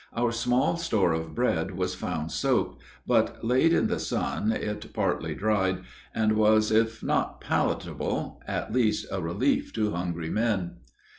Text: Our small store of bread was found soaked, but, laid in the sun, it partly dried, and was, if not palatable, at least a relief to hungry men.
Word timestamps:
Our 0.15 0.31
small 0.31 0.77
store 0.77 1.13
of 1.13 1.35
bread 1.35 1.77
was 1.77 1.93
found 1.93 2.31
soaked, 2.31 2.81
but, 3.05 3.45
laid 3.45 3.71
in 3.71 3.85
the 3.85 3.99
sun, 3.99 4.51
it 4.51 4.91
partly 4.93 5.35
dried, 5.35 5.83
and 6.15 6.31
was, 6.31 6.71
if 6.71 7.03
not 7.03 7.39
palatable, 7.39 8.41
at 8.47 8.73
least 8.73 9.05
a 9.11 9.21
relief 9.21 9.71
to 9.73 9.91
hungry 9.91 10.31
men. 10.31 10.77